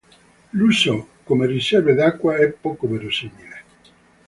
[0.57, 3.63] L'uso come riserve d'acqua è poco verosimile.